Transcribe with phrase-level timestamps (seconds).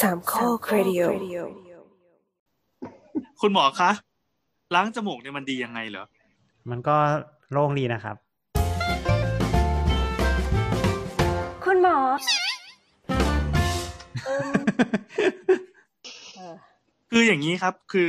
[0.00, 1.02] สามข้อครดิโอ
[3.40, 3.90] คุณหมอคะ
[4.74, 6.04] ล้างจมูกเนี่ยมันดียังไงเหรอ
[6.70, 6.96] มันก็
[7.52, 8.16] โล่งดีนะครับ
[11.64, 11.96] คุณหมอ
[17.10, 18.08] คืออย่างนี้ครับ คือ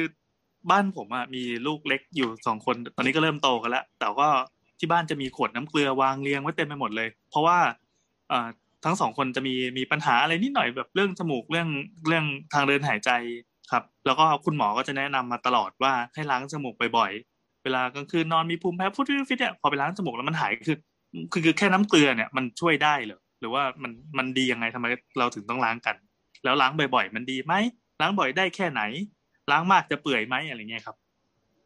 [0.71, 4.29] บ้านผมอะมีลูกเล็กอยู่สองคน ตอนนี้ก็เริ่มโตกันแล้ว แต่ก็
[4.79, 7.57] ที่บ้านจะมีขวดน้ำเกลือวางเรียงไว้เต็มไปหมดเลย เพราะว่า
[8.29, 8.47] เอ่อ
[8.85, 11.69] ทั้งสองคนจะมีมีปัญหาอะไรนิดหน่อยแบบเรื่องจมูกเรื่อง
[12.07, 13.11] เรื่องทางเดินหายใจ
[13.71, 20.77] ครับ แล้วก็คุณหมอก็จะแนะนำมาตลอดว่าให้ล้างจมูกบ่อยๆเวลากลางคืนนอนมีภูมิแพ้ฟุดฟิตเนี่ยพอไปล้างจมูกแล้วมันหายคือ
[21.31, 24.85] คือคือแค่น้ำเกลือเนี่ยมันช่วยได้เหรอหรือว่ามันมันดียังไงทำไม
[25.19, 25.95] เราถึงต้องล้างกัน
[26.43, 27.53] แล้วล้างบ่อยๆ มันดีไหม
[28.01, 28.81] ล้างบ่อยได้แค่ไหน
[29.51, 30.95] ล้างมากจะเปื่อยไหมอะไรเงี้ยครับ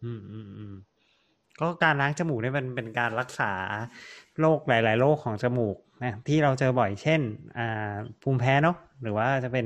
[0.03, 0.75] อืมอืมอืม
[1.59, 3.51] ก็การล้างจมูกเนี่ยมันเป็นการรักษา
[4.39, 7.21] โรคหลาย ๆโรคของจมูก นะที่เราเจอบ่อยเช่น
[8.21, 9.65] ภูมิแพ้เนาะหรือว่าจะเป็น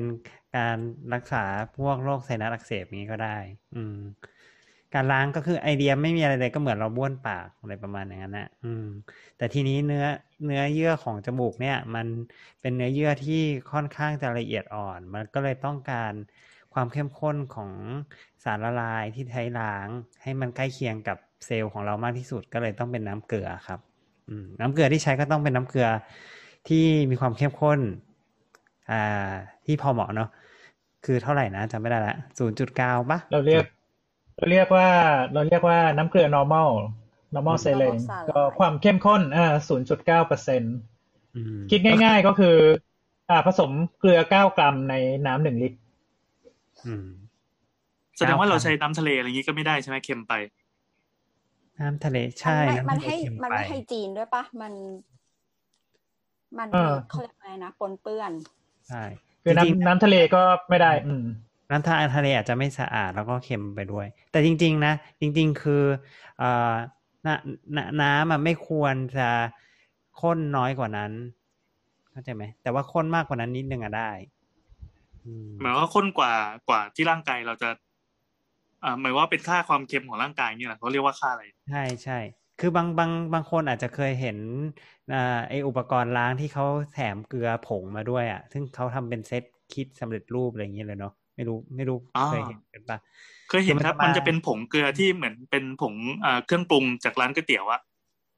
[0.57, 0.77] การ
[1.13, 1.43] รักษา
[1.77, 3.37] พวกโรคไซนัสอักเสบอย่างนี้ก็ได้
[3.75, 3.97] อืม
[4.93, 8.85] การล้างก็คือไอเดียไม่มีอะไรเลยก็เหมือนเราบ้วนปากอะไรประมาณอย่างนั้นนะอืม
[9.37, 10.05] แต่ทีนี้เนื้อ
[10.45, 12.07] เนื้อเยื่อของจมูกเนี่ย มัน
[12.61, 16.13] เป็นเนื้อเยื่อที่ค่อนข้างจะละเอียดอ่อน มันก็เลยต้องการ
[16.73, 17.71] ความเข้มข้นของ
[18.43, 19.87] สารละลายที่ใช้ล้าง
[20.23, 23.79] ให้มันใกล้เคียงกับเซลล์ของเรามากที่สุดก็เลยต้องเป็นน้ำเกลือครับ
[24.59, 25.87] น้ำเกลือที่ใช้ก็ต้องเป็นน้ำเกลือ
[26.67, 27.79] ที่มีความเข้มข้น
[28.91, 29.31] อ่า
[29.65, 30.29] ที่พอเหมาะเนาะ
[31.05, 33.63] คือเท่าไหร่นะจำไม่ได้ละศูนย์จุดเก้าปะเราเรียก
[34.37, 34.87] เราเรียกว่า
[35.33, 36.69] เราเรียกว่าน้ำเกลือ normal
[37.35, 40.61] normal อืม saline saline ก็ความเข้มข้นอ่าศูนย์จุดเก้าเปอร์เซ็น
[41.35, 42.55] อืมคิดง่ายๆก็คือ
[43.29, 44.93] อ่าผสมเกลือเก้ากรัมใน
[45.27, 45.79] น้ำหนึ่งลิตร
[46.87, 47.05] อืม
[48.17, 50.33] แสดงว่าเราครับใช้น้ำทะเลอะไรอย่างนี้ก็ไม่ได้ใช่ไหมเค็มไป
[51.79, 54.73] น้ำทะเลใช่มันำทะเลไม่มันให้เค็มันไปไม่ให้จีนด้วยปะมัน
[56.57, 58.31] มันเออเขาเรียกอะไรนะปนเปื้อน
[58.89, 59.03] ใช่
[59.43, 61.25] คือจริงๆน้ำน้ำทะเลก็ไม่ได้ อืม
[61.71, 65.83] น้ำทะทะเลอาจจะไม่สะอาดแล้วก็เค็มไปด้วย แต่จริง ๆ นะ จริง ๆ คือ
[66.39, 66.73] เอ่อ
[67.25, 69.29] น้ำน้ำน้ำอะไม่ควรจะ
[70.21, 71.11] ข้นน้อยกว่านั้น
[72.11, 74.11] เข้าใจไหม แต่ว่าข้นมากกว่านั้นนิดนึงอะได้
[75.25, 76.33] อืมหมายว่าข้นกว่า
[76.69, 77.69] กว่าที่ร่างกายเราจะ
[78.87, 82.19] อ่าหมายว่าเป็นค่าความเค็มของร่างกายเนี่ยแหละเขาเรียกว่าค่าอะไร ใช่ใช่
[82.59, 84.37] คือบางบางบางคนอาจจะเคยเห็น
[85.11, 85.17] อ่า
[85.49, 89.43] ไออุปกรณ์ล้างที่เขาแถมเกลือผงมาด้วยอะ ซึ่งเขาทำเป็นเซต
[89.73, 92.97] คิดสำเร็จรูปอะไรอย่างเงี้ยเลยเนาะ ไม่รู้ไม่รู้อ๋อเคยเห็นกันปะ
[93.49, 95.93] เคยเห็นครับคือมันจะมามัมันจะเป็นผงเกลือที่เหมือนเป็นผง
[96.25, 97.81] อ่าเครื่องปรุงจากร้านก๋วยเตี๋ยวอะ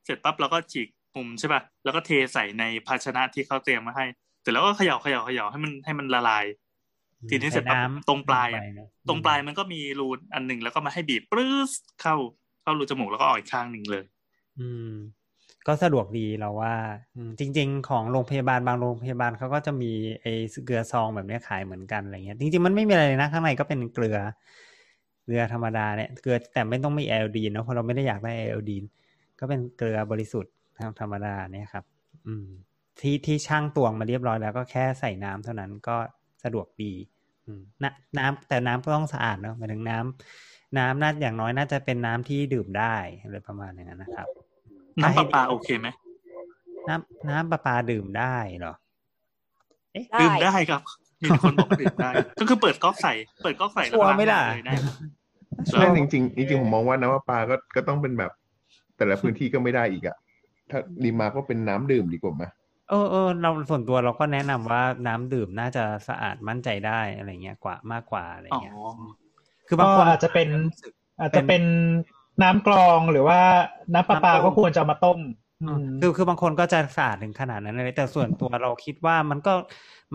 [0.06, 4.06] เสร็จปั๊บเราก็ฉีกมุมใช่ป่ะ แล้วก็เทใส่ในภาชนะที่เขาเตรียมมาให้
[4.42, 6.46] เสร็จแล้วก็เขย่าเขย่าเขย่าให้มันให้มันละลาย
[7.30, 11.72] ทีนี้เสร็จปั๊บใน้ำตรงปลายอะงไปเนอะตรงปลายมันก็มีรูอันหนึ่งแล้วก็มาให้บีบปรื้ส
[12.02, 12.16] เข้า
[12.62, 14.04] เข้ารูจมูกแล้วก็ออกอีกข้างหนึ่งเลย
[14.60, 14.92] อืม
[15.68, 16.74] ก็สะดวกดีเราว่า
[17.16, 19.92] อืมจริง ๆ ของโรงพยาบาลบางโรงพยาบาลเขาก็จะมี
[20.22, 20.34] ไอ้
[20.66, 24.18] เกลือซองแบบเนี้ยขายเหมือนกันอะไรเงี้ยจริง ๆ มันไม่มีอะไรเลยนะข้างในก็เป็นเกลือ
[25.24, 28.84] เกลือธรรมดาเนี่ยเกลือแต่ไม่ต้องมีไอโอดีนนะเพราะเราไม่ได้อยากได้ไอโอดีน
[29.40, 30.54] ก็เป็นเกลือบริสุทธิ์
[31.00, 31.84] ธรรมดาเนี่ยครับ
[32.28, 32.48] อืม
[33.00, 35.98] ที่ที่ช่างตวงมาเรียบร้อยแล้วก็แค่ใส่น้ำเท่านั้นก็
[36.44, 36.94] สะดวกดี
[37.46, 44.28] อืมน้ำน้ำแต่น้ำก็ต้องสะอาดเนาะหมายถึงน้ำน้ำน่าอย่างน้อยน่าจะเป็นน้ำที่ดื่มได้อะไรประมาณอย่างนั้นนะครับ
[45.02, 45.88] น้ำประปาโอเคไหม
[46.88, 48.74] น้ำน้ำประปาดื่มได้เหรอ
[49.94, 50.82] ได้ดื่มได้ครับ
[51.24, 53.14] มีคนบอกว่าดื่มได้ ก็คือเปิดก๊อกใส่
[53.44, 54.74] เปิดก๊อกใส่แล้วชัวร์ล้างไหมล่ะเลยได้
[55.68, 58.32] ใช่จริงๆจริงๆผมมองว่าน้ำประปาก็ก็ต้องเป็นแบบ
[58.98, 60.18] แต่ละพื้นที่ก็ไม่ได้อีกอะ
[60.70, 62.44] ถ้าดีมาก็เป็นน้ำดื่มดีกว่าไหม
[62.90, 68.76] เออเออเราส่วนตัวเราก็แนะนำว่าน้ำดื่มน่าจะสะอาดมั่นใจได้อะไรเงี้ยกว่ามากกว่าอะไรอ๋อเงี้ย
[69.68, 70.50] คือบางคนก็อาจจะเป็น
[71.20, 71.64] อาจจะเป็น
[72.44, 73.40] น้ำกรองหรือว่า
[73.94, 75.20] น้ำประปาก็ควรจะเอามาต้ม
[75.62, 79.54] อืมคือคือบางคนก็จะสะอาดถึงขนาดนั้นเลยแต่ส่วนตัวเราคิดว่ามันก็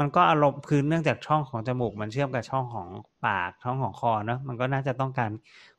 [0.00, 2.88] มันก็อารมณ์คือเนื่องจากช่องของจมูก มันเชื่อมกับช่องของ
[3.26, 5.30] ปากช่องของคอเนอะมันก็น่าจะต้องการ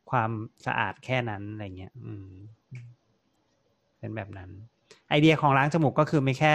[0.10, 0.30] ความ
[0.66, 2.28] สะอาดแค่นั้นอะไรเงี้ยอืม
[4.00, 4.50] เป็นแบบนั้น
[5.10, 6.53] ไอเดียของล้างจมูกก็คือไม่แค่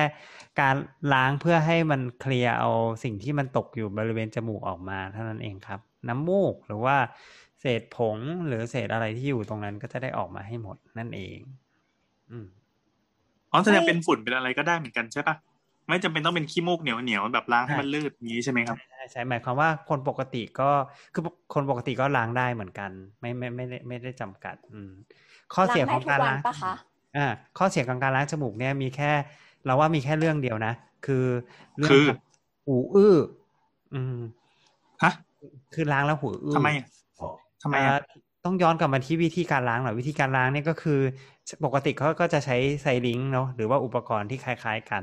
[0.61, 0.77] การ
[1.15, 2.71] ล้างเพื่อให้มันเคลียร์เอา
[3.05, 6.97] สิ่งที่มันตกอยู่บริเวณจมูกออกมาเท่านั้นเองครับ น้ำมูกหรือว่า
[7.61, 11.39] เศษผงหรือเศษอะไรที่อยู่ตรงนั้นก็จะได้ออกมาให้หมดนั่นเอง
[12.31, 12.47] อืม
[13.53, 15.37] อ๋อแสดงเป็นฝุ่นเป็นอะไรก็ได้เหมือนกันใช่ปะ
[15.89, 20.71] ไม่จำเป็นต้องเป็นขี้มูกเหนียวเหนียวๆแบบล้างให้มันลื่นอย่างนี้ใช่ไหมครับใช่ใช่หมายความว่าคนปกติก็
[21.15, 21.23] คือ
[21.55, 22.91] คนปกติก็ล้างได้เหมือนกัน
[23.21, 24.91] ไม่ไม่ไม่ได้ไม่ได้จำกัด อืม
[25.55, 26.75] ข้อเสียของการล้างได้ทุกวันล้างปะคะ
[27.17, 27.27] อ่า
[27.59, 29.11] ข้อเสียของการล้างจมูกเนี่ยมีแค่
[29.65, 30.73] เราว่ามีแค่เรื่องเดียวนะ
[31.07, 31.25] คือ
[31.79, 32.19] เรื่คือของ
[32.67, 33.15] หูอื้อ
[33.95, 34.17] อืม
[35.03, 35.13] ฮะ
[35.75, 36.87] คือล้างแล้วหูอื้อทำไมอะ
[37.63, 41.01] ทำไมอะเอ่อต้องย้อนกลับมาที่วิธีการล้างหน่อยวิธีการล้างเนี่ยก็คือ
[41.65, 45.03] ปกติเขาก็จะใช้ไซลิงก์เนาะหรือว่าอุปกรณ์ที่คล้าย ๆ กัน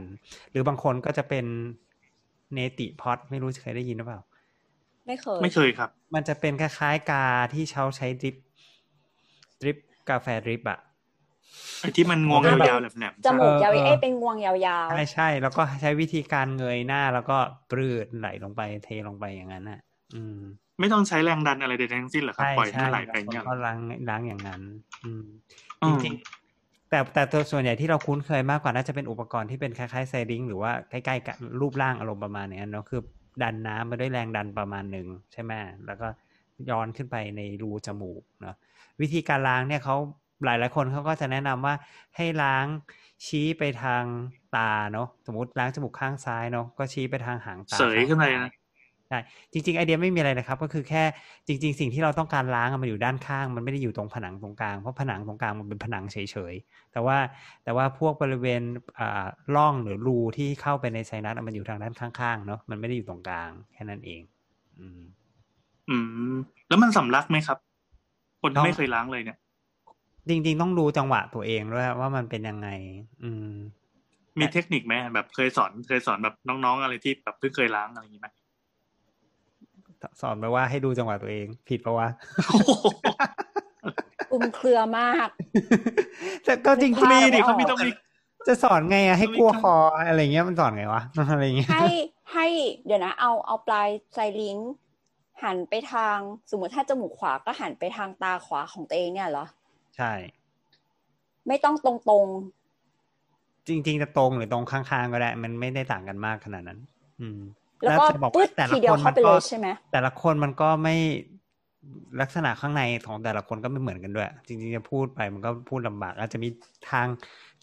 [0.51, 1.45] หรือบางคนก็จะเป็น
[2.53, 4.19] เนติพอตไม่รู้เคยได้ยินหรือเปล่า
[5.05, 8.35] ไม่เคย ไม่เคยครับ มันจะเป็นคล้ายๆกาที่เขาใช้ดริป
[9.61, 9.77] ดริป
[10.09, 10.96] กาแฟดริปอะไอ้
[11.95, 14.55] ที่มันงวงยาวๆแหลมๆจมูกเออยาวเออเอ้ยเป็นงวงยาว
[14.87, 17.37] ใช่ใช่แล้วก็ใช้วิธีการเงยหน้าแล้วก็
[17.69, 19.79] ปลืดไหลลงไปเทลงไปอย่างนั้นน่ะ
[20.13, 20.39] อืม
[20.79, 23.79] ไม่ต้องใช้แรงดันอะไรใดๆทั้งสิ้นเหรอครับใช่ปล่อยให้ใช่มันไหลไปบางคนเนี่ยก็ล้าง
[24.09, 24.61] ล้างอย่างนั้น
[25.03, 25.25] อืม
[25.83, 33.01] อืจมริงๆแต่แต่ตัวส่วนใหญ่ที่เราคุ้นเคยมากกว่าน่าจะเป็นอุปกรณ์ที่เป็นคล้ายๆไซริงหรือว่าใกล้ๆกับรูปร่างอารมณ์ประมาณนี้นเนาะคือ
[33.43, 35.51] ดันน้ำมาด้วยแรงดันประมาณหนึ่งใช่ไหม
[35.85, 36.07] แล้วก็
[36.69, 38.55] ย้อนขึ้นไปในรูจมูกเนาะ
[39.01, 39.97] วิธีการล้างเนี่ยเขา
[40.45, 41.73] หลายหลายๆคนเขาก็จะแนะนำว่า
[42.15, 42.65] ให้ล้าง
[43.25, 44.03] ชี้ไปทาง
[44.55, 48.51] ตาเนาะสมมติล้างจมูกข้างซ้ายเนาะก็ชี้ไปทางหางตาเสยขึ้นไปนะ
[49.09, 49.19] ใช่
[49.51, 51.03] จริง ๆ ไอเดียไม่มีอะไรนะครับ ก็คือแค่
[51.47, 56.17] จริง ๆ สิ่งที่เราต้องการล้างอะมันอยู่ด้านข้าง มันไม่ได้อยู่ตรงผนังตรงกลางเพราะผนังตรงกลางมันเป็นผนังเฉ
[56.51, 57.17] ยๆแต่ว่า
[57.63, 58.61] แต่ว่าพวกบริเวณ
[58.99, 59.25] อ่า
[59.55, 64.21] ร่องหรือรูที่เข้าไปในไซนัสอะมันอยู่ทางด้านข้างๆเนาะมันไม่ได้อยู่ตรงกลางแค่นั้นเอง
[64.79, 65.01] อืม
[65.89, 65.97] อื
[66.33, 66.35] ม
[66.67, 67.57] แล้วมันสำลักไหมครับ
[68.41, 69.37] คนต้องไม่เคยล้างเลยเนี่ย
[70.29, 72.69] จริง ๆ ต้องดูจังหวะตัวเองด้วยว่ามันเป็นยังไง
[73.23, 73.51] อืม
[74.39, 78.27] มีเทคนิคไหมแบบเคยสอนเคยสอนแบบน้องๆอะไรที่แบบเพิ่งเคยล้างอะไรอย่างนี้ไหม
[80.21, 82.07] สอนไปว่าให้ดูจังหวะตัวเอง ผิดปะวะ
[82.47, 85.29] โอ้โหๆอุ้มเครือมาก
[86.45, 87.91] แต่ก็จริงภาพมีดิไม่ออกเขามีต้องมี
[88.47, 89.75] จะสอนไงอะให้ต้องมีกลัวขั้นคอ
[90.07, 91.01] อะไรเงี้ยมันสอนไงวะ
[91.31, 91.87] อะไรเงี้ยให้
[92.33, 92.47] ให้
[92.85, 94.57] เดี๋ยวนะ เอาเอาปลายไซลิง
[95.43, 96.17] หันไปทาง
[96.51, 99.45] สมมติถ้าจมูกขวาก็หันไปทางตาขวาของตัวเองเนี่ยเหรอ
[99.97, 100.13] ใช่
[101.47, 102.27] ไม่ต้องตรงตรง
[103.67, 106.79] จริง ๆ จะตรงหรือตรงข้างๆก็ได้ มันไม่ได้ต่างกันมากขนาดนั้น
[107.21, 110.95] อืมๆแล้วก็จะบอกปึ๊ดแต่ละทีเดียวคนเข้าไปมันเลก็ยใช่ไหมแต่ละคนมันก็ไม่
[112.21, 116.49] ลักษณะข้างในของแต่ละคนก็ไม่เหมือนกันด้วย จริงๆจะพูดไปมันก็พูดลำบาก อาจจะมี
[116.89, 117.07] ทาง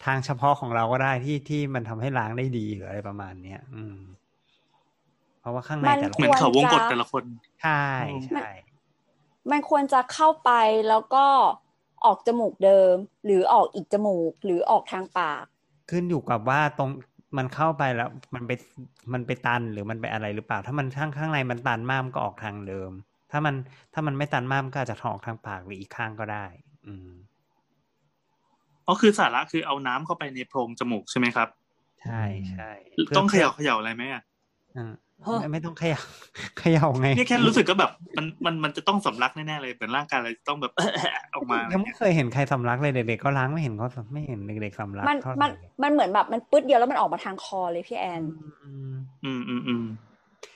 [0.05, 3.97] ทางเฉพาะของเราก็ได้ที่ที่มันทำให้ล้างได้ดีหรืออะไรประมาณเนี้ยอืม
[5.39, 7.23] เพราะว่าข้างในแต่ละเหมือนเขาวงกดแต่ละคน
[7.61, 7.83] ใช่
[8.27, 8.47] ใช่
[9.51, 10.51] มันควรจะเข้าไป
[10.89, 11.25] แล้วก็
[12.05, 12.95] ออกจมูกเดิม
[13.25, 15.45] หรือออกอีกจมูก หรือออกทางปาก
[15.91, 16.89] ขึ้นอยู่กับว่าตรง
[17.37, 18.51] มันเข้าไปแล้ว มันไป
[19.13, 22.91] มันไปตันหรือมันไปอะไรหรือเปล่า ถ้ามันข้างข้างในมันตันมากมันก็ออกทางเดิม
[23.31, 23.55] ถ้ามัน
[23.93, 26.45] ถ้ามันไม่ตันมากมันก็อาจจะออกทางปากหรืออีกข้างก็ได้
[26.87, 27.11] อืม
[28.87, 31.49] อ๋อคือสาระคือเอาน้ำเข้าไปในโพรงจมูกใช่ไหมครับ
[32.03, 32.69] ใช่ใช่
[33.17, 34.23] ต้องเขย่าเขย่าอะไรไหมอะ
[34.77, 34.97] อ่าฮะ
[35.39, 36.01] ไม่ไม่ต้องเขย่า
[36.59, 40.71] เขย่าไงนี่แค่รู้สึกก็แบบมันมันมันจะต้องสำลักแน่ๆเลยเหมือนร่างกายเราจะต้องแบบ
[41.33, 48.21] ออกมายังไม่เคยเห็นใครสำลักเลยเด็กๆก็ล้างไม่เห็นเขาไม่เห็นเด็กๆสำลักมันเท่าไหมันร่มันเหมือนแบบมันปึ๊ดเดียวแล้วมันออกมาทางคอเลยพี่แอน
[48.63, 49.83] อืมอืมอืมอืม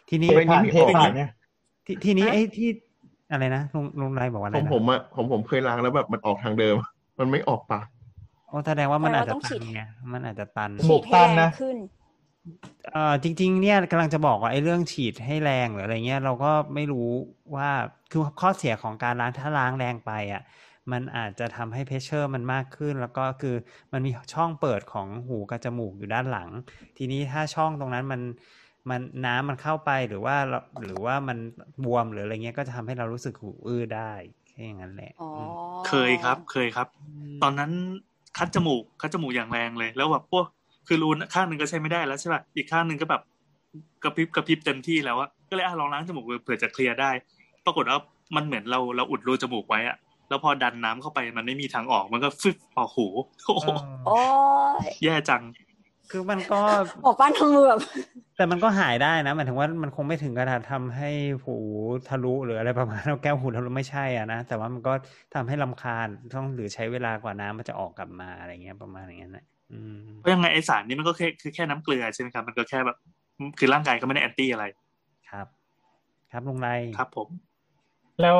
[0.09, 1.29] ทีนี้เทผ่านเทผ่านเนี่ย
[1.85, 2.69] ทีทีนี้ฮะไอ้ที่
[3.31, 6.75] อะไรนะลุงลุงไรบอกว่าอะขไรองนะผมอะของผมเคยล้างแล้วแบบมันออกทางเดิม
[7.19, 7.85] มันไม่ออกปาก
[8.47, 9.81] โอ้แสดงว่ามันแสดงอาจว่าจะต้องตัฉีนดไง
[10.13, 11.77] มันอาจจะตันจมูกตันนะฉีดให้แรงขึ้น
[12.91, 17.09] เอ่อจริง ๆ เนี่ยกำลังจะบอกว่าไอ้เรื่องฉีดให้แรงหรืออะไรเงี้ยเราก็ไม่รู้
[17.55, 17.69] ว่า
[18.11, 20.41] คือข้อเสียของการล้างถ้าล้างแรงไปอะ
[20.91, 23.55] มันอาจจะทำให้เพชเชอร์มันมากขึ้น แล้วก็คือ
[23.93, 26.49] มันมีช่องเปิดของหูกับจมูกอยู่ด้านหลัง
[26.97, 28.21] ทีนี้ถ้าช่องตรงนั้นมัน
[28.89, 31.37] มันน้ำมันเข้าไปหรือว่าเราหรือว่ามัน
[31.83, 34.11] บวมหรืออะไรเงี้ยก็จะทำให้เรารู้สึกหูอื้อได้
[34.47, 35.53] แค่อย่างนั้นแหละอ๋อมอ
[35.87, 36.87] เคยครับเคยครับ
[37.43, 37.71] ตอนนั้น
[38.37, 40.45] คัดจมูกคัดจมูกอย่างแรงเลย แล้วแบบพวก
[40.89, 43.21] คือรูนข้างหนึ่งก็ใช้ไม่ได้แล้วใช่ป่ะอีกข้างหนึ่งก็แบบ
[44.03, 47.11] กระพริบกระพริบเต็มที่แล้วอะก็เลยอะลองล้างจมูกเผื่อจะเคลียร์ได้
[47.65, 47.99] ปรากฏว่า
[48.35, 49.97] มันเหมือนเราเราอุดรูจมูกไว้อะ
[50.29, 53.07] แล้วพอดันน้ำเข้าไปมันไม่มีทางออกมันก็ฟึบออกหู
[53.45, 53.67] โอ้โห
[54.07, 54.17] โอ้
[54.83, 55.41] ยแย่จัง
[56.11, 56.61] คือมันก็
[57.03, 57.79] หมอป้านทำมือแบบ
[58.37, 61.09] แต่มันก็หายได้นะหมายถึงว่ามันคงไม่ถึงกระดาษทำให้
[61.43, 61.55] หู
[62.07, 64.93] ทะลุหรืออะไรประมาณนั้นแก้วหูทะลุไม่ใช่อะนะแต่ว่ามันก็
[65.35, 69.58] ทำให้ลำคาญต้องหรือใช้เวลากว่าน้ำมันจะออกกลับมาอะไรเงี้ยประมาณอย่างนั้นนะอืม
[70.17, 72.97] เพราะยังไงไอสารนี้มันก็แค่คือแค่น้ำเกลือใช่ไหมครับ มันก็แค่แบบ
[73.59, 74.65] คือร่างกายก็ไม่ได้แอนตี้อะไร
[75.29, 75.47] ครับ
[76.31, 77.27] ครับลุงไรครับผม
[78.21, 78.39] แล้ว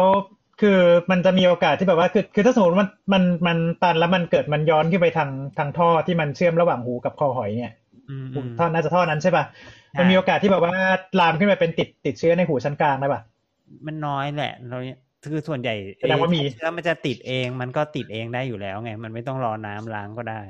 [0.62, 0.80] คือ
[1.12, 7.74] มันจะมีโอกาสที่แบบว่าคือคือถ้าสมมติมันมันมันตันแล้วมันเกิดมันย้อนขึ้นไปทางทางท่อที่มันเชื่อมระหว่างหูกับคอหอยเนี่ย
[8.10, 9.44] อืมอืมท่อน่าจะท่อนั้นใช่ป่ะ
[9.92, 10.76] ใช่มันมีโอกาสที่แบบว่า
[11.20, 13.22] ลามขึ้นไปเป็นติดติดเชื้อในหูชั้นกลางได้ป่ะ
[13.86, 14.78] มันน้อยแหละเรา
[15.32, 20.42] คือส่วนใหญ่แสดงว่ามีเชื้อมันจะติดเอง มันก็ติดเองได้อยู่แล้วไง มันไม่ต้องรอน้ำล้างก็ได้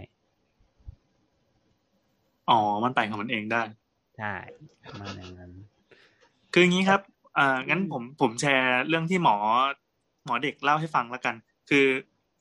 [2.50, 3.62] อ๋อ มันไปของมันเองได้
[4.18, 4.34] ใช่
[4.86, 5.51] ประมาณอย่างนั้น
[6.53, 7.01] คืออย่างนี้ครับ
[7.38, 9.36] อ่างั้นผมผมแชร์เรื่องที่หมอ
[10.25, 11.36] หมอเด็กเล่าให้ฟังแล้วกัน
[11.70, 11.86] คือ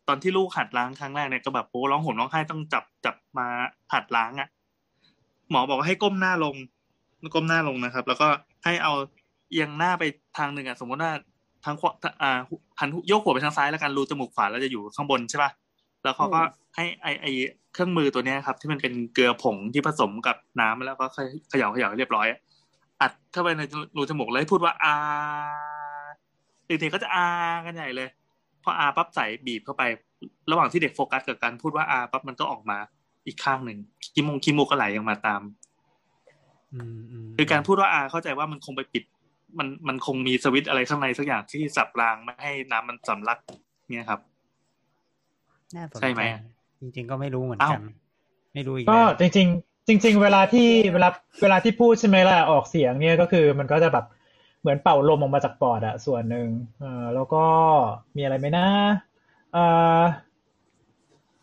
[0.09, 3.47] ตอนที่ลูกหัดล้างครั้งแรกเนี่ยก็แบบโอ้ร้องห่มร้องไห้ต้องจับจับมา
[3.93, 4.49] หัดล้างอะ
[5.51, 6.57] หมอบอกว่าให้ก้มหน้าลง
[7.35, 8.29] ก้มหน้าลงนะครับ แล้วก็
[8.65, 8.93] ให้เอา
[9.51, 10.05] เอียงหน้าไป
[10.39, 11.13] ทางหนึ่งอะสมมติว่า
[11.65, 11.91] ทางขวา
[12.23, 12.39] อ่า
[12.81, 15.51] หันโยกหัวไปทางซ้ายแล้วกันรูจมูกขวาแล้วจะอยู่ข้างบนใช่ป่ะ
[16.03, 16.41] แล้วเขาก็
[16.77, 17.27] ให้ไอไอ
[17.79, 21.05] เครื่องมือตัวเนี้ยครับ ที่มันเป็นเกลือผงที่ผสมกับน้ำแล้วก็
[21.51, 22.39] เขย่าเขย่าให้เรียบร้อยอะ
[23.01, 23.63] อัดเข้าไปใน
[23.97, 24.95] รูจมูกแล้วให้พูดว่าอา
[26.67, 27.27] เด็กๆก็จะอา
[27.67, 28.09] กันใหญ่เลย
[28.65, 29.83] พออาปั๊บใส่บีบเข้าไป
[30.51, 32.79] ระหว่างที่เด็กโฟกัสกับการพูดว่าอาปั๊บมันก็ออกมา
[33.27, 33.79] อีกข้างหนึ่ง
[34.15, 35.43] ขี้มงขี้มูกก็ไหลออกมาตาม
[36.75, 39.05] อืมอืมคือการพูดว่าอาเข้าใจว่ามันคงไปปิด
[39.59, 43.39] มันมันคงมีสวิตช์อะไรข้างในสักอย่างที่สับรางไม่ให้น้ำมันสำลัก
[43.95, 44.21] เนี่ยครับ
[45.77, 46.23] น่าสนใช่ไหม
[46.81, 47.81] จจริง ๆ ก็ไม่รู้เหมือนกัน
[48.55, 51.09] ไม่รู้อีกก็แล้วจริง ๆ จริง ๆ เวลาที่เวลา
[51.43, 54.05] เวลาที่พูดใช่ไหมล่ะออกเสียงเนี่ยก็คือมันก็จะแบบ
[54.61, 56.49] เหมือนเป่าลมออกมาจากปอดอะส่วนหนึ่ง
[56.81, 57.45] เออแล้วก็
[58.17, 58.67] มีอะไรไหมนะ
[59.53, 59.59] เอ
[60.01, 60.03] อ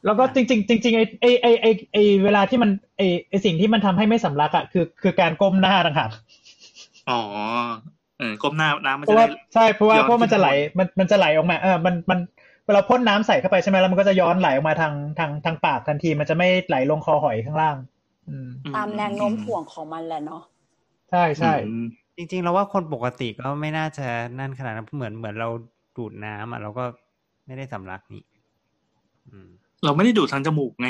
[0.06, 6.10] แล้วก็จริงๆจริงๆไอไอไอไอไอเวลาที่มันไอไอสิ่งที่มันทำให้ไม่สำลักอะคือคือการก้มหน้าต่างหาก
[7.10, 7.22] อ๋อ
[8.20, 12.20] เออก้มหน้าน้ำมันเพจะราะว่าได้ใช่เพราะว่าย้อนเพราะมันจะไหลขึ้นข้างบนมันมันจะไหลออกมาเออมันมัน
[12.65, 17.75] เวลาพ่นน้ำใส่เข้าไปใช่ไหมแล้วมันก็จะย้อนไหลออกมาทางทางทางปากทันที มันจะไม่ไหลลงคอหอยข้างล่าง
[18.29, 20.41] อืมตามแรงโน้มถ่วงของมันแหละเนาะ
[21.12, 21.86] ใช่ใช่อืม
[22.17, 24.05] จริงๆเราว่าคนปกติก็ไม่น่าจะ
[24.39, 25.50] นั่นขนาดนั้นเหมือนเหมือนเรา
[25.98, 26.84] ดูดน้ำอะเราก็
[27.45, 28.24] ไม่ได้สำลักนี่
[29.29, 29.48] อืม
[29.84, 30.89] เราไม่ได้ดูดทางจมูกไง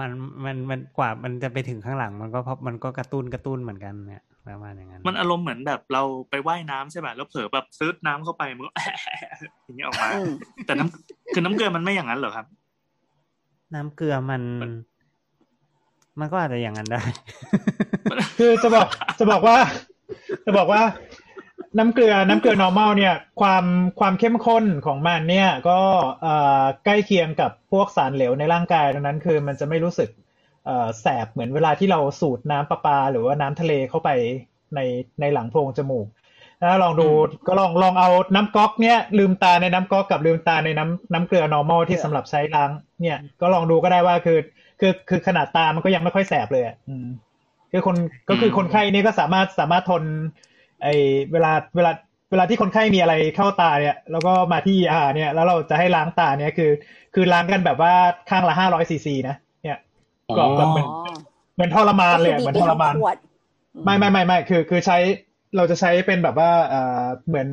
[0.00, 0.10] มัน
[0.44, 8.72] มันมันกว่ามันจะไปถึงข้างหลังมันก็เพราะมันก็กระตุ้นกระตุ้นเหมือนกันเนี่ย ประมาณอย่างนั้นมันอารมณ์เหมือนแบบเราไปว่ายน้ำใช่ป่ะแล้วเผลอแบบซื้อน้ำเข้าไปมันก็
[9.64, 10.30] อย่างเงี้ยออกมาอืม
[10.66, 12.46] แต่น้ำคือน้ำเกลือมันไม่อย่างนั้นเหรอครับ
[13.74, 14.42] น้ำเกลือมัน
[16.20, 17.00] มันก็อาจจะอย่างนั้นได้
[18.38, 18.88] คือจะบอก
[19.18, 19.56] จะบอกว่า
[20.44, 20.82] จะบอกว่า
[21.78, 23.64] น้ำเกลือน้ำเกลือ normal เนี่ย ความ
[24.00, 25.78] ความเข้มข้นของมันเนี่ย ก็
[26.22, 30.27] เอ่อใกล้เคียงกับพวกสารเหลวในร่างกายดังนั้น คือมันจะไม่รู้สึกเอ่อ
[31.00, 34.10] แสบเหมือนเวลาที่เราสูดน้ำประปา หรือว่าน้ำทะเลเข้าไป
[34.74, 34.80] ใน
[35.20, 36.06] ในหลังโพรงจมูก
[36.62, 37.08] นะลองดู
[37.46, 42.70] ก็ลองลองเอาน้ำก๊อกเนี่ยลืมตาในน้ำก๊อกกับลืมตาในน้ำน้ำเกลือ normal ที่สำหรับใช้ล้าง
[43.02, 44.38] เนี่ย ก็ลองดูก็ได้ว่าคือ
[44.80, 47.06] คือคือขนาดตามันก็ยังไม่ค่อยแสบเลยอะอืม
[47.72, 47.96] คือคน
[48.28, 50.02] ก็คือคนไข้นี่ก็สามารถสามารถทน
[50.82, 50.88] ไอ
[51.32, 51.92] เวลาเวลา
[52.30, 56.70] เวลาที่คนไข้มีอะไรเข้าตาเนี่ย แล้วก็มาที่อาเนี่ย แล้วเราจะให้ล้างตาเนี่ยคือ
[57.14, 57.92] คือล้างกันแบบว่า
[58.30, 59.36] ข้างละห้าร้อยซีซีนะ
[60.34, 60.92] เนี่ยก็แบบเหมือนอ๋อ
[61.54, 63.16] เหมือนทรมานเลยอะก็เหคืมือนบีบทรมานทั้งขวด
[63.84, 64.98] ไม่ไม่ไม่ไม่คือคือใช้
[65.56, 67.48] เราจะใช้เป็นแบบว่าเอ่อเหมือน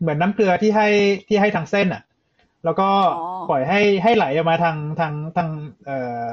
[0.00, 0.88] เหมือนน้ำเกลือที่ให้
[1.28, 2.02] ที่ให้ทางเส้นอะ
[2.64, 5.48] แล้วก็อ๋อปล่อยให้ให้ไหลออกมาทางทางทาง
[5.84, 6.26] เอ่อ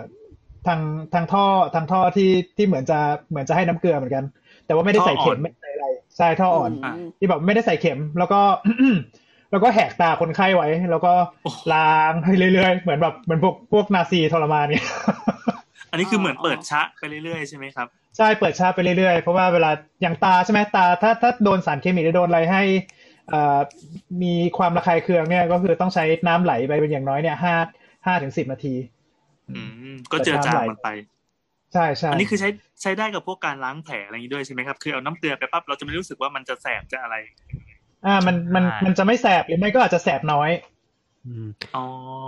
[0.67, 0.79] ทาง
[1.13, 2.99] ทางท่อทางท่อที่ที่เหมือนจะ
[3.29, 4.23] เหมือนจะให้น้ำเกลือเหมือนกัน
[4.65, 5.85] แต่ว่าไม่ได้ใส่เข็มไม่ได้ใส่อะไร
[6.17, 8.41] ใช่ท่ออ่อนอะมที่แบบไม่ได้ใส่เข็ม แล้วก็
[9.51, 11.13] แล้วก็แหกตาคนไข้ไว้ แล้วก็
[11.73, 14.83] ล้างให้เรื่อยๆ เหมือนแบบเหมือนพวกพวกนาซีทรมานเนี่ย
[15.91, 22.63] อันนี้คือเหมือนเปิดชะไปเรื่อยๆใช่ไหมครับใช่เปิดชาไปเรื่อยๆ เพราะว่าเวลาอย่างตาใช่ไหมตาถ้าถ้าโดนสารเคมีหรือโดนอะไรให้
[23.29, 23.59] เอ่อ
[24.23, 27.53] มีความระคายเคืองเนี่ยก็คือต้องใช้น้ำไหลไปเป็นอย่างน้อยเนี่ยห้า
[28.05, 28.75] ห้าถึงสิบนาที
[29.49, 29.61] อื
[29.93, 30.89] มก็เจือจางมันไป
[31.73, 32.49] ใช่ใช่อันนี้คือใช้
[32.81, 37.15] ใช้ได้กับพวกการล้างแผลอะไรอย่างนี้ด้วยใช่ไหมครับ คือเอาน้ำเกลือไปปั๊บเราจะไม่รู้สึกว่ามันจะแสบจะอะไร
[38.05, 40.76] อ่ามันมันใช่มันจะไม่แสบหรือไม่ก็อาจจะแสบน้อยอืมอ๋อ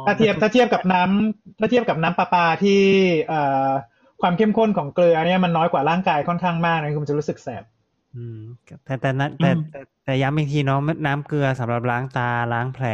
[0.06, 2.82] ถ้าเทียบถ้าเทียบกับน้ำถ้าเทียบกับน้ำประปาที่
[3.28, 3.70] เอ่อ
[4.22, 7.64] ความเข้มข้นของเกลือเนี่ยมันน้อยกว่าร่างกายค่อนข้างมากนะคือมันจะรู้สึกแสบ
[8.16, 8.40] อืม
[8.86, 12.86] แต่แต่นั้นแต่แต่แต่ย้ำอีกทีเนาะน้ำเกลือสำหรับล้างตาล้างแผล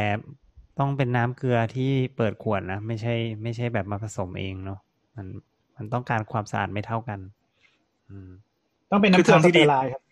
[0.78, 4.80] ต้องเป็นน้ำเกลือที่เปิดขวดนะไม่ใช่ ไม่ใช่แบบมาผสมเองเนาะ
[5.16, 5.26] มัน
[5.76, 7.18] มันต้องการความสะอาดไม่เท่ากัน
[8.10, 8.30] อืม
[8.90, 10.02] ต้องเป็นน้ำเกลือ sterile ครับ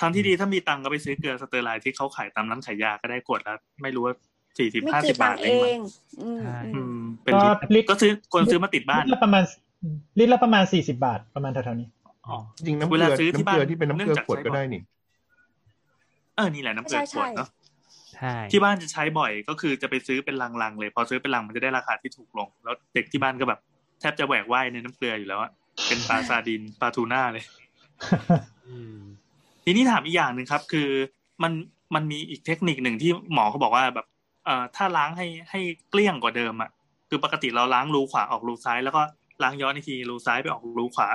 [0.00, 4.14] ทางที่ดีถ้ามีตังค์ก็ไปซื้อเกลือ sterile ที่เขาขายตามร้านขายยาก็ได้ขวดละไม่รู้ว่า
[4.58, 5.80] สี่สิบไม่ห้าสิกี่บตับางทค์เอเองมั้ง
[6.20, 9.42] อืมใช่อือืมมเป็นก็ลิตรลิตรก็ซื้อคนซื้อมาติดบ้านลิตรละประมาณ
[10.18, 11.88] ลิตรละประมาณสี่สิบาทประมาณแถวๆนี้
[12.26, 14.82] อ๋อจริงๆน้ำเวเกลืลาอซื้อที่น้ำเกลือบ้านที่เป็นน้ำเกลือเนื่องจากขวดใช้ก็บ่อยได้นี่
[16.36, 17.48] เออนี่แหละน้ำเกลือใช่ขวดใช่เนาะ
[18.14, 23.60] ใช่ที่บ้านจะใช้บ่อยก็คือจะไปซื้อเป็นลังๆเลย พอซื้อเป็นลังมันจะได้ราคาที่ถูกลง แล้วเด็กที่บ้านก็แบบ
[24.00, 25.50] แทบจะแหวกว่ายในน้ำเกลืออยู่แล้วอะ
[25.86, 27.44] เป็นปลาซาดินปลาทูน่าเลย
[28.68, 28.98] อืม
[29.64, 30.88] ทีนี้ถามอีกอย่างหนึ่งครับ คือ
[31.42, 31.52] มัน
[31.94, 34.17] มันมีอีกเทคนิคหนึ่งที่หมอเขาบอกว่าแบบเอ่อ
[34.76, 36.70] ถ้าล้างให้ให้เกลี้ยงกว่าเดิมอะ
[37.08, 39.02] คือปกติเราล้างรูขวาออกรูซ้าย แล้วก็
[39.42, 41.08] ล้างย้อนอีกทีรูซ้ายไปออกรูขวา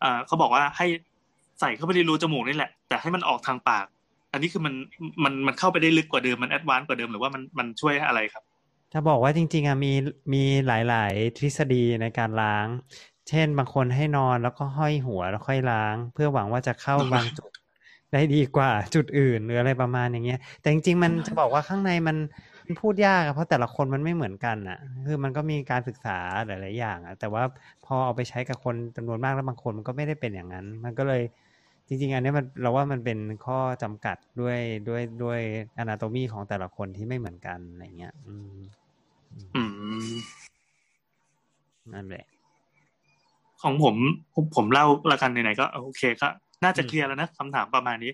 [0.00, 0.86] เอ่อเขาบอกว่าให้
[1.60, 3.86] ใส่เข้าไปในรูจมูกนี่แหละ แต่ให้มันออกทางปาก
[4.32, 4.74] อันนี้คือมัน
[5.24, 8.42] มันมันเข้าไปได้ลึกกว่าเดิมมัน advance กว่าเดิมหรือว่ามันมันช่วยอะไรครับ
[8.92, 9.92] จะบอกว่าจริง ๆอะมี
[10.32, 12.66] มีหลาย ๆ ทฤษฎีในการล้าง
[13.28, 17.50] เช่นบางคนให้นอนแล้วก็ห้อยหัวแล้วค่อยล้าง เพื่อหวังว่าจะเข้าบางจุด
[18.12, 27.42] ได้ดีกว่าจุดอื่นหรืออะไรประมาณอย่างเงี้ย แต่จริงๆมันจะบอกว่าข้างในมันมัน พูดยากอะเพราะแต่ละคนมันไม่เหมือนกันอะคือมันก็มีการศึกษาหลาย ๆ อย่างอะแต่ว่า
[27.86, 31.22] พอเอาไปใช้กับคนจำนวนมากแล้วบางคนมันก็ไม่ได้เป็นอย่างนั้น มันก็เลย
[31.88, 35.40] จริง ๆ อันเนี้ยมันเราว่ามันเป็นข้อจำกัดด้วยด้วยด้วย
[35.78, 38.56] อนาโตมีของแต่ละคนที่ไม่เหมือนกันอะไรเงี้ย อืม
[39.56, 39.62] อื
[40.08, 40.12] ม
[41.94, 42.24] นั่นแหละ
[43.62, 43.94] ของผม
[44.34, 46.28] ผมผมเล่าละกันไหนๆก็โอเคก็
[46.64, 48.12] น่าจะเคลียร์แล้วนะคำถามประมาณนี้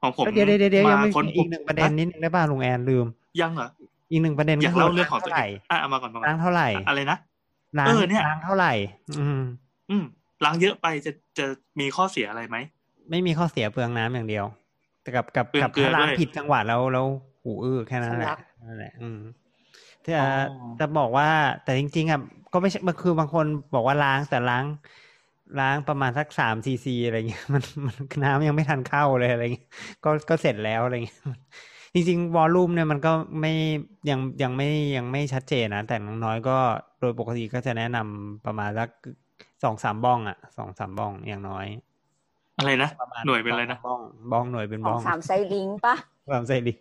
[0.00, 3.06] ของผมเดี๋ยวเดี๋ยวเดี๋ยวยังมามีค้นอีกหนึ่งประเด็นนิดนึงได้ป่ะลุงแอนลืม
[3.40, 3.68] ยังเหรอ
[4.10, 7.18] อีกหนึ่งประเด็นอยากคืเล่าเรื่องของล้ตัวเท่าเอไหร่งอะเอามาก่อนมาก่อนล้างเท่าไหร่อะไรนะ
[7.78, 8.72] ล้างเออเนี่ยล้างเท่าไหร่
[9.18, 9.40] อืม
[9.90, 10.04] อืม
[10.44, 11.46] ล้างเยอะไปจะจะ
[11.80, 12.56] มีข้อเสียอะไรไหม
[13.10, 14.44] ไม่มีข้อเสียเปลืองน้ำอย่างเดียว
[15.02, 17.06] แต่กับกับเปลืองกับเกลือถ้าล้างด้วยผิดจังหวะแล้วแล้ว
[17.42, 19.20] หูอื้อแค่นั้นแหสำลัละกนั่นแหละ อืม
[20.04, 20.28] ที่อ๋อ
[20.80, 21.28] จะบอกว่า
[21.64, 22.20] แต่จริง ๆอะ
[22.52, 24.64] ก็ไม่ใช่มันคือบางคนบอกว่าล้างแต่ล้าง
[25.60, 29.68] ล้างประมาณสักสามซีซีอะไรเงี้ยมันมันน้ำยังไม่ทันเข้าเลยอะไรเงี้ย
[30.04, 31.20] ก็ก็เสร็จแล้วอะไรเงี้ย
[31.96, 33.52] จริงๆวอลลุ่มเนี่ยมันก็ไม่
[34.10, 36.58] ยังยังไม่ยังไม่ชัดเจนนะ แต่น้อยๆก็
[37.00, 38.88] โดยปกติก็จะแนะนำประมาณสัก
[39.62, 41.66] สองสามบ้องอะสองสามบ้องอย่างน้อย
[42.58, 44.00] อะไรนะประมาณหน่วยเป็นอะไรนะบ้อง
[44.32, 45.96] บ้องหน่วยเป็นสบ้อองงสาม syringe ปะ
[46.32, 46.78] สาม syringe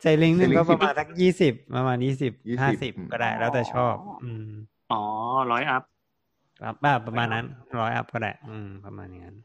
[0.00, 4.48] syringe หนึ่ง syringe ก็ประมาณสิบสักยี่สิบประมาณยี่สิบ20ห้าสิบอืมก็ได้แล้วแต่ชอบ อืม
[4.92, 5.02] อ๋อ
[5.52, 5.82] ร้อย up
[6.62, 7.46] ครับแบบประมาณนั้น
[7.80, 9.36] ร้อย up ก็ได้อืมประมาณอย่างนั้น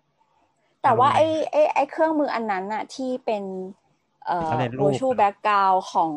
[0.84, 3.44] แต่ว่าอืมไอ้ไอ้ไอ้เครื่องมืออันนั้นน่ะที่เป็น
[4.26, 6.14] เอ่อสำเร็จรูป virtual background ของ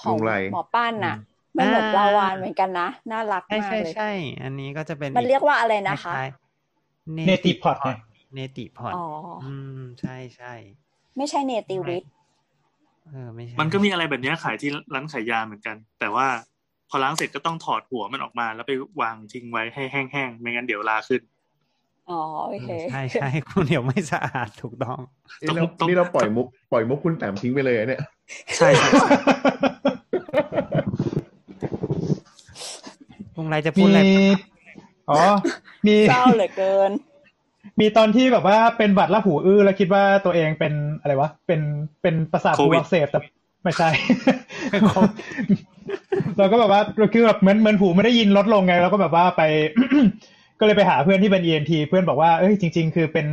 [0.00, 1.16] ของลุงไรหมอปั้นน่ะอืม
[1.56, 4.04] มันเหมือนอ่าปลาวาฬเหมือนกันนะ น่ารักใช่มากใช่เลยใช่
[4.42, 6.14] อันนี้ก็จะเป็น มันเรียกว่าอะไรนะคะ
[7.14, 7.90] เนติพอดไง
[8.32, 9.02] เนติพอดอ๋อ
[9.40, 10.52] อืมใช่ใช่
[11.16, 12.04] ไม่ใช่เนติวิท
[13.04, 16.26] เออไม่ใช่มันก็มีอะไรแบบเนี้ยขายที่ร้านขายยาเหมือนกัน แต่ว่า
[16.88, 21.22] พอล้างเสร็จก็ต้องถอดหัวมันออกมา แล้วไปวางทิ้งไว้ให้แห้งๆ ไม่งั้นเดี๋ยวลาขึ้น
[22.10, 24.98] อ๋อโอเคใช่ใช่คุณเดี๋ยวไม่สะอาดถูกต้อง
[25.42, 28.00] นี่เราต้องนี่เราปล่อยมุกปล่อยมุกคุณแต้มทิ้งไปเลยอะเนี่ย
[28.56, 29.08] ใช่ใช่ใช่
[33.36, 34.00] ลุงไรจะพูดมีอะไร
[35.10, 35.20] อ๋อ
[35.86, 36.90] มีเศร้าเหลือเกิน
[37.80, 41.60] มีตอนที่แบบว่าเป็นบัตรละหูอื้อแล้วคิดว่าตัวเองเป็นอะไรวะ เป็น
[42.02, 43.20] เป็นประสาทหูอักเสบแต่
[43.62, 43.88] ไม่ใช่
[46.38, 46.80] เราก็แบบว่า
[47.14, 49.42] คือแบบเหมือนเหมือนหูไม่ได้ยินลดลงไงเราก็แบบว่าไป
[50.60, 53.26] ก็เลยไปหาเพื่อนที่เป็น ENT เพื่อนบอกว่าเอ้ยจริง ๆ คือเป็น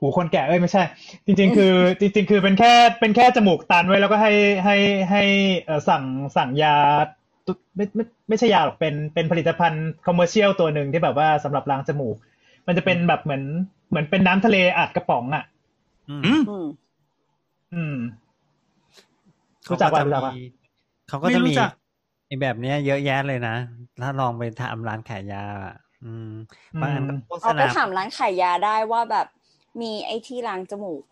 [0.00, 0.82] หูคนแก่เอ้ยไม่ใช่
[1.26, 4.32] จริง ๆ คือ จริง ๆ คือเป็นแค่เป็นแค่จมูกตันไว้แล้วก็ให้
[4.64, 4.76] ให้
[5.10, 5.22] ให้
[5.66, 6.04] เอ่อสั่ง
[6.36, 6.76] สั่งยา
[7.46, 12.16] ตุไม่ไม่ไม่ใช่ยาหรอกเป็นเป็นผลิตภัณฑ์คอมเมอร์เชียลตัวหนึ่งที่แบบว่าสำหรับล้างจมูก
[12.66, 13.42] มันจะเป็นแบบเหมือน
[13.90, 15.44] เหมือนเป็นน้ำทะเลอัดกระป๋องอะ
[16.10, 16.66] อืมอืมอืม
[17.74, 17.96] อืม
[19.64, 20.40] เขารู้จักก็ปะจะรู้จักปะมี
[21.08, 21.70] เขาก็ไม่จะรู้มีจัก
[22.26, 23.56] ไอ้แบบเนี้ยเยอะแยะเลยนะ
[24.02, 25.44] ถ้าลองไปทำร้านขายยา
[26.04, 26.32] อะอืม
[26.80, 29.26] บางอันก็โฆษเอาไปณาถามร้านขายยาได้ว่าแบบ
[29.80, 31.02] มีไอ้ที่ล้างจมูก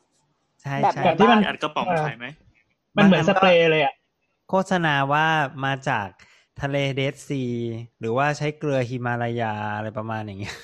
[0.62, 2.26] ใช่แบบใช่แบบที่มันอัดกระป๋องขายไหม
[2.96, 3.94] มันเหมือนสเปรย์เลยอะ
[4.50, 5.26] โฆษณาว่า
[5.64, 6.08] มาจาก
[6.62, 7.42] ทะเลเดดซี
[8.00, 10.56] หรือว่าใช้เกลือฮิมาลายาอะไรประมาณอย่างเงี้ย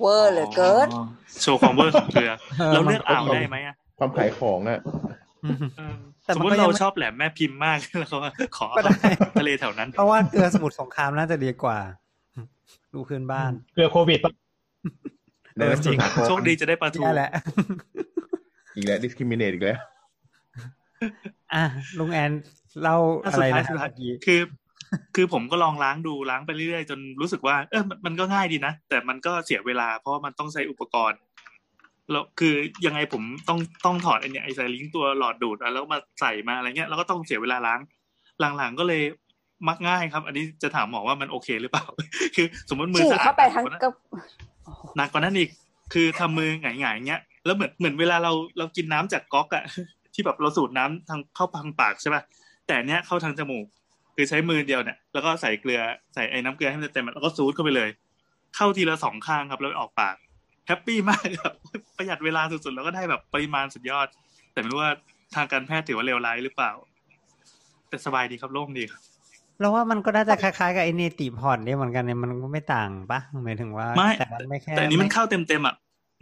[0.00, 1.02] เวอร์เหลือเกินอ๋อ
[1.42, 4.80] โชว์ความเวอร์ของเกลือเออเราเลือกมันก็อ่าวได้ไหมอะความขายของอะ
[5.44, 8.18] อืมเออแต่สมัมนมก็ติยังเราไม่ชอบแหลมแม่พิมพ์มากแล้วเขา
[8.56, 11.78] ขอก็ได้ทะเลแถวนั้น เพราะว่าเกลือสมุทรสงครามน่าจะดีกว่า
[12.94, 14.32] ดูพื้นบ้านเกลือโควิดปะ
[15.56, 17.30] เออจริงโชคดีจะได้ปลาทูแย่แหละ
[18.74, 19.78] อีกแล้ว discriminate อีกแล้ว
[21.54, 21.64] อะ
[21.98, 22.32] ลุงแอน
[22.82, 24.40] เล่าอะอะสุดไรท้ายนะสุดท้ายเมื่อกี้คือ
[25.14, 31.20] คือผมก็ลองล้างดูล้างไปเรื่อยๆจนรู้สึกว่า เออมันมันก็ง่ายดีนะ แต่มันก็เสียเวลาเพราะว่ามันต้องใช้อุปกรณ์
[32.10, 32.54] แล้วคือ
[32.86, 37.80] ยังไงผมต้องต้องถอดไอ้เนี่ยไอ้ไซลิงตัวหลอดดูดอะแล้วก็มาใส่มาอะไรเงี้ยแล้วก็ต้องเสียเวลาล้าง
[38.56, 39.02] หลังๆก็เลย
[39.68, 41.84] มักง่ายครับ อันนี้จะถามหมอว่ามันโอเคหรือเปล่า
[42.36, 43.92] คือสมมติมือฉี่สะอาดเข้าไปทั้งกว่านั้นกระ
[44.96, 45.50] หนักกว่านั้นอีก
[45.92, 49.64] คือทำมือหงายๆเงี้ยแล้วเหมือนเหมือนเวลาเราเรากินน้ำจากก๊อกอะ
[50.14, 52.22] ที่แบบเราสูดน้ำทางเข้าทางปากใช่ป่ะ
[52.66, 53.66] แต่อันเนี้ยเข้าทางจมูก
[54.14, 55.80] คือใช้มือเดียวเนี่ยแล้วก็ใส่เกลือ
[56.14, 57.88] ใส่ไอ้น้ำเกลือให้มันเต็มๆแล้วก็ซูดเข้าไปเลย
[58.56, 60.16] เข้าทีละสองข้างครับแล้วออกปาก
[60.66, 61.52] แฮปปี้มากครับ
[61.96, 64.06] ประหยัดเวลาสุดๆแล้วก็ได้แบบปริมาณสุดยอด
[64.52, 64.92] แต่ไม่รู้ว่า
[65.34, 66.72] ทางการแพทย์ถือว่าเลวร้ายหรือเปล่า
[67.88, 69.02] แต่สบายดีครับโล่งดีครับ
[69.60, 75.74] เราว่ามันก็น่าจะคล้ายๆกับไอเนติพอดเนี่ยเหมือนกันเนี่ยมันก็ไม่ต่างปะหมายถึงว่าไม่แต่มันไม่แค่แต่อันนี้มันเข้าเต็มๆอะ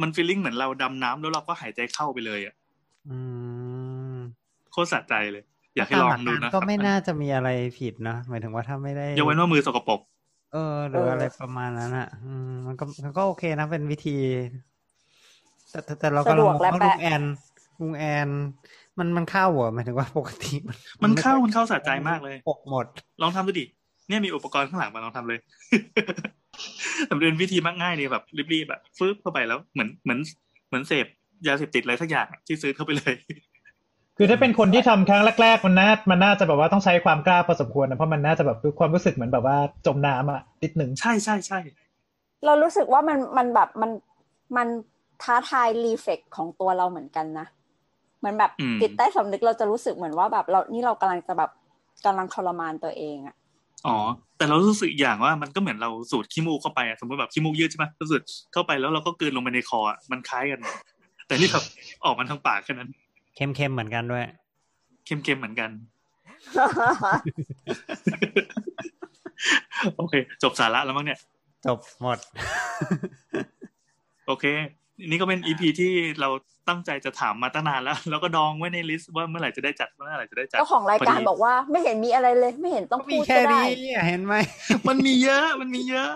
[0.03, 2.55] มันฟีลลิ่งเหมือนเราดำน้ำแล้วเราก็หายใจเข้าไปเลยอะ
[3.09, 3.18] อื
[4.14, 4.16] ม
[4.73, 5.44] โคตรสะใจเลย
[5.77, 10.01] อยากให้ลองดูนะคก็รับไม่น่าจะมีอะไรผิดนะหมายถึงว่าถ้าไม่ได้ยกเว้นว่ามือสกปรก
[10.53, 14.16] เออหรืออะไรประมาณนั้นอะอืมมันก็มันก็โอเคนะเป็นวิธี
[15.70, 17.23] แต่แต่แต่เราก็สะดวกและว่าลุแปะงแอน
[17.81, 18.29] ลุงแอน
[18.98, 22.87] มันมันเข้าเหรอหมายถึงว่าปกติ มันมันเข้าไมันเข้าสะใจมากเลยปกหมด
[23.22, 23.64] ลองทำดูดิ
[24.09, 25.38] เนี่ยมีอุปกรณ์ข้างหลังมาลองทำเลย
[27.07, 30.18] แต่มันเป็นวิธีมักง่ายเลยแบบรีบๆแบบฟึบเข้าไปแล้วเหมือนเหมือน
[30.68, 31.07] เหมือนเสพ
[31.46, 33.14] ยาเสพติดอะไรสักอย่างอะที่ซื้อเข้าไปเลย
[34.18, 41.59] คือถ้าเป็นคนที่ทำครั้งแรกๆมันน่ามันน่าจะแบบว่าต้องใช้ความกล้าพอสมควรนะเพราะมันน่าจะแบบความรู้สึกเหมือนแบบว่าจมน้ำอะนิดนึงใช่ใช่ใช่
[42.44, 43.90] เรารู้สึกว่ามันมันแบบมัน
[44.57, 44.68] มัน
[45.22, 47.46] ท้าทายรีเฟกของตัวเราเหมือนกันนะ
[48.24, 51.50] เหมือนแบบอืมจิตใต้สำนึกเราจะรู้สึกเหมือนว่าแบบเรานี่เรากำลังจะแบบ
[52.06, 53.37] กำลังทรมานตัวเองอะ
[53.87, 53.96] อ๋อ
[54.37, 60.60] แต่เรารู้สึกอีกอย่างว่ามันก็เหมือนเราสูดขี้มูกเข้าไปอะสมมติแบบขี้มูกยืดใช่ไหมเราสูดเข้าไปแล้วเราก็กลืนลงไปในคออะมันคล้ายกัน
[61.26, 61.64] แต่นี่แบบ
[62.04, 62.90] ออกมาทางปากแค่นั้น
[63.37, 64.24] เค็มๆเหมือนกันด้วย
[65.04, 65.70] เค็มๆเหมือนกัน
[69.96, 71.18] โอเค จบสาระแล้วมั้งเนี่ย
[71.66, 72.18] จบหมด
[74.26, 74.44] โอเค
[74.98, 76.28] นี่ก็เป็นอีพีที่เรา
[76.68, 84.35] ตั้งใจจะถามมาตั้งนานแล้ว แล้วก็ดองไว้ในลิสต์ว่าเมื่อไหร่จะได้จัดเมื่อไหร่จะได้จัดเจ้าของรายการพดีบอกว่าไม่เห็นมีอะไรเลย ไม่เห็นต้องมีพูดแค่ก็ได้นี้อะเห็นไหม
[84.88, 86.11] มันมีเยอะมันมีเยอะ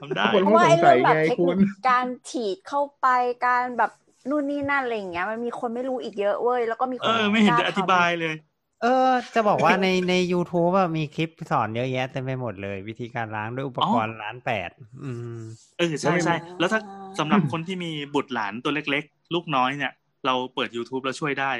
[0.00, 3.06] ทำได้คนเพราะว่าไอ้สงสัเรื่อยงแบบไงเทคคุนิณคการฉีดเข้าไป
[3.46, 3.90] การแบบ
[4.30, 8.34] นู่นนี่นั่นอะไรอย่างเงี้ย มันมีคนไม่รู้อีกเยอะเว้ยแล้วก็มีคเอนอไม่เห็นจะอธิบายเลย
[8.82, 14.70] เออ จะบอกว่าในใน YouTube อะมีคลิปสอนเยอะแยะเต็มไปหมดเลย วิธีการล้างด้วยอุปกรณ์ล้านแปด
[15.02, 15.38] อืม
[15.78, 16.80] เออใช่ใช่แล้วถ้า
[17.18, 19.92] สำหรับคนที่มีบุตรหลานตัวเล็ก ๆ ลูกน้อยเนี่ย
[20.26, 21.50] เราเปิด YouTube แล้วช่วยได้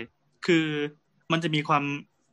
[0.46, 0.66] คือ
[1.32, 1.82] มันจะมีความ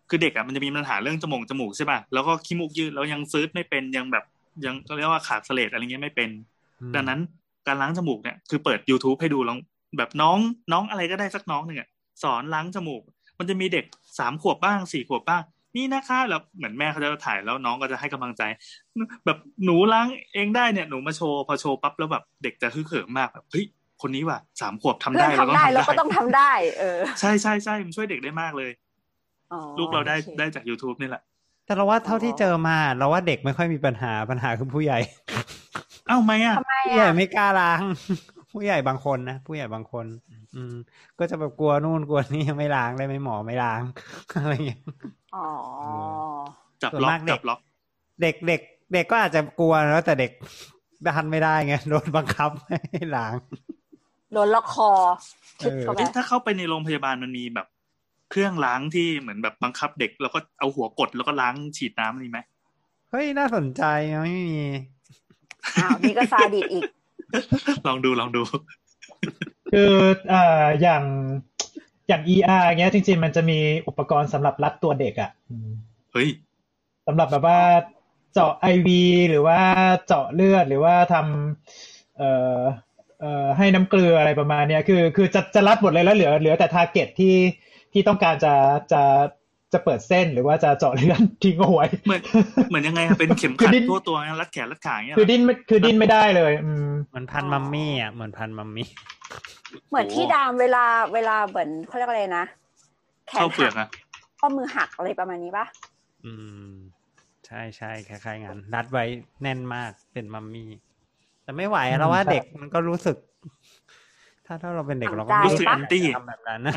[0.10, 4.26] คือเด็กอะมันจะมีปัญหาเรื่องจมูกจมูกใช่ป่ะแล้วก็ขี้มูกยืดแล้วยังซื้อไม่เป็นยังแบบ
[4.66, 6.30] ยังเรียกว่าขาดเสลดอะไรเงี้ยไม่เป็น
[6.82, 7.20] อืมดังนั้น
[7.68, 9.60] การล้างจมูกเนี่ยคือเปิด YouTube ให้ดูลอง
[9.98, 10.38] แบบน้อง
[10.72, 11.88] น้องอะไรก็ได้สักน้องหนึ่งอะ
[12.24, 13.04] สอนล้างจมูก
[13.40, 13.86] มันจะมีเด็ก
[14.20, 15.44] สามขวบบ้างสี่ขวบบ้าง
[15.76, 18.42] นี่นะคะแล้วเหมือนแม่เขาจะถ่ายแล้วน้องก็จะให้กำลังใจ
[19.26, 23.66] แบบหนูล้างเองได้เนี่ยหนูมาโชว์พอโชว์ปั๊บแล้วแบบเด็กจะฮึกเหิมมากแบบเฮ้ย
[24.02, 28.72] คนนี้ว่ะสามขวบทำเพื่อได้นเราทำต้องได้ทำแล้วก็ได้ต้องทำได้ เออ ใช่ใช่ใช่มันช่วยเด็กได้มากเลย
[29.52, 31.24] อ๋อลูกเราได้โอคได้จาก YouTube นี่แหละ
[31.66, 35.00] แต่เราว่าเท่าที่อ๋อเจอมาเราว่าเด็กไม่ค่อยมีปัญหาปัญหาคือผู้ใหญ่
[36.08, 37.82] เอ้าไม่อะทำไมผู้ใหญ่อะไม่กล้าล้าง
[38.52, 40.06] ผู้ใหญ่บางคนนะผู้ใหญ่บางคน
[40.56, 40.76] อืม
[41.20, 43.82] ก็จะแบบกลัวนู่นกลัวนี่ยังไม่ล้างได้ไหมหมอไม่ล้าง
[44.42, 44.82] อะไรอย่างเงี้ย
[45.36, 45.48] อ๋อ
[46.82, 47.60] จับส่วนล็อกมากเด็กจับล็อก
[48.22, 48.62] เด็กเด็ก
[48.94, 50.32] เด็กก็อาจจะกลัวแล้วแต่เด็ก
[51.08, 52.50] ดันไม่ได้ไงโดนบังคับ
[52.92, 53.36] ให้ล้าง
[54.34, 54.92] โดนล็อกคอ
[55.62, 57.68] ชึดเออเข้าไปเอ๊ะถ้าเข้าไปในโรงพยาบาลมันมีแบบ
[58.32, 62.40] เครื่องล้างที่เหมือนแบบบังคับเด็ก แล้วก็เอาหัวกดแล้วก็ล้างฉีดน้ำนี่ไหม
[63.12, 63.84] เฮ้ยน่าสนใจ
[64.22, 64.62] ไม่มี
[65.76, 66.84] อ้าวนี่ก็ซาดิสอีก
[67.88, 68.42] ลองดูลองดู
[69.74, 69.94] คือ
[70.30, 71.04] เอ่ออย่าง
[72.08, 75.70] อย่าง ER เงี้ย จริง ๆ มันจะมีอุปกรณ์สำหรับรัดตัวเด็กอะอืม
[76.12, 76.30] เฮ้ย
[77.08, 77.60] สำหรับแบบว่า
[78.34, 78.90] เจาะ IV
[79.30, 79.60] หรือว่า
[80.06, 82.60] เจาะเลือดหรือว่าทำเอ่อ
[83.20, 87.36] เอ่อให้น้ำเกลืออะไรประมาณเนี้ยคือ คือจะจะรัดหมดเลยแล้วเหลือเหลือแต่ทาร์เก็ตที่
[87.94, 88.54] ที่ต้องการจะ
[88.94, 89.02] จะ
[89.74, 92.22] จะเปิดเส้นหรือว่าจะเจาะเลือดทิ้งเอาไว้เหมือน
[92.70, 98.90] เหมือนยังไงอะเป็นเข็มคือขัดดิ้นทั่วตัวงั้นรัดแขนรัดขาอย่างเงี้ยคือดิ้นไม่คือดิ้นไม่ได้เลย อืมเหมือนพันมัมมี่อะเหมือนพันมัมมี่
[99.90, 102.46] เหมือนที่ดามเวลาเวลาเหมือนเขาเรียกอะไรนะ
[103.28, 103.88] แขนเข้าเปลืหัอกกอะ
[104.40, 105.66] ข้อมือหักอะไรประมาณนี้ปะ
[106.26, 106.34] อื
[106.72, 106.74] ม
[107.48, 109.06] ใช่ใช่คล้ายๆงานรัดไว้
[109.42, 110.72] แน่นมากเป็นมัมมี่
[111.44, 113.18] แต่ไม่ไหวอะเราว่าอืมครับเด็กมันก็รู้สึก
[114.46, 116.74] ถ้าถ้าเราเป็นเด็กเราก็ทำใจไม่รู้สึกปะ anti ทำแบบนั้นนะ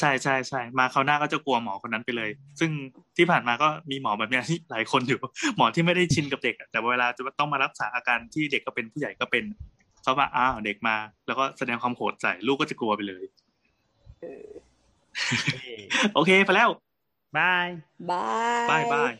[0.00, 2.70] ใช่ใช่ใช่มาคราวหน้าก็จะกลัวหมอคนนั้นไปเลย ซึ่ง
[3.16, 5.20] ที่ผ่านมาก็มีหมอแบบเนี้ยที่หลายคนอยู่
[5.56, 9.44] หมอที่ไม่ได้ชินกับเด็กอะแต่เวลาจะต้องมารักษาอาการที่เด็กก็เป็นผู้ใหญ่ก็เป็น
[10.02, 13.24] เขาว่าอ้าวเด็กมา แล้วก็แสดงความโหดใส่ลูกก็จะกลัวไปเลย
[16.14, 16.70] โอเคไปแล้ว
[17.38, 19.12] bye bye bye bye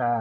[0.00, 0.18] ได้